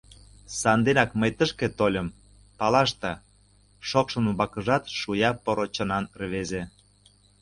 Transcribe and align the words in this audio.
—Санденак 0.59 1.11
мый 1.19 1.31
тышке 1.37 1.67
тольым— 1.77 2.07
палашда,— 2.59 3.13
шокшын 3.89 4.23
умбакыжат 4.29 4.83
шуя 4.99 5.31
поро 5.43 5.65
чонан 5.75 6.05
рвезе. 6.21 6.61